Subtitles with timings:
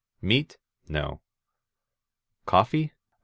[0.19, 0.57] Meat?
[0.87, 1.21] No.
[2.47, 2.91] Coffee?